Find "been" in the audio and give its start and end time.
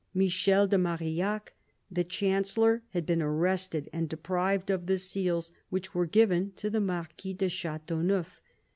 3.05-3.21